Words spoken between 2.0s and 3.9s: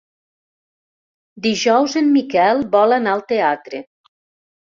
en Miquel vol anar al teatre.